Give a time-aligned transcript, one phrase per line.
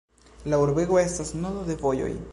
[0.53, 2.13] La urbego estas nodo de vojoj.